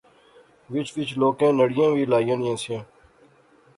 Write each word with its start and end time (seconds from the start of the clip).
وچ 0.71 0.87
وچ 0.95 1.09
لوکیں 1.21 1.55
نڑیاں 1.57 1.89
وی 1.95 2.03
لایاں 2.11 2.37
نیاں 2.39 2.57
سیاں 2.61 2.83